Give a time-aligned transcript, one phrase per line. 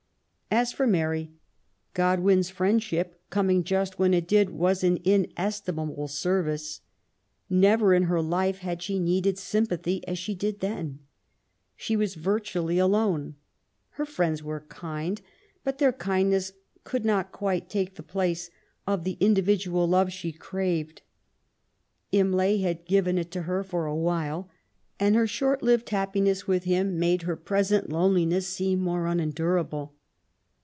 [0.53, 1.31] As for Mary,
[1.93, 6.81] Godwin's friendship, coming just when it did, was an inestimable service.
[7.49, 10.99] Never in all her life / had she needed sympathy as she did then.
[11.77, 13.35] She was virtually alone.
[13.91, 15.21] Her friends were kind,
[15.63, 16.51] but their kindness
[16.83, 18.49] could not quite take the place
[18.85, 19.71] of the indivi* WILLIAM GODWIN.
[19.71, 21.01] 183 dual love she craved.
[22.11, 24.49] Imlay had given it to her for a while,
[24.99, 29.95] and her short lived happiness with him made her present loneliness seem more unendurable.